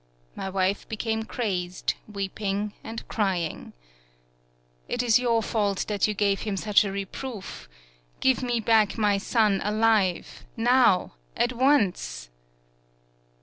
My 0.35 0.49
wife 0.49 0.89
became 0.89 1.21
crazed, 1.25 1.93
weeping 2.11 2.73
and 2.83 3.07
crying. 3.07 3.73
"It 4.87 5.03
is 5.03 5.19
your 5.19 5.43
fault 5.43 5.85
that 5.89 6.07
you 6.07 6.15
gave 6.15 6.39
him 6.41 6.57
such 6.57 6.83
a 6.83 6.91
reproof! 6.91 7.69
Give 8.19 8.41
me 8.41 8.59
back 8.59 8.97
my 8.97 9.19
son 9.19 9.61
alive, 9.63 10.43
now, 10.57 11.13
at 11.37 11.53
once!" 11.53 12.31